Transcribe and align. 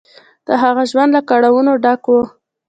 د 0.47 0.49
هغه 0.61 0.83
ژوند 0.91 1.11
له 1.15 1.21
کړاوونو 1.29 1.71
ډک 1.83 2.03
و. 2.09 2.13